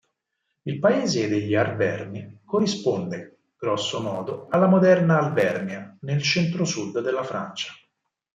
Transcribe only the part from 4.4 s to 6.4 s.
alla moderna Alvernia, nel